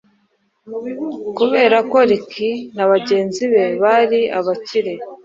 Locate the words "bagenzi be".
2.91-3.65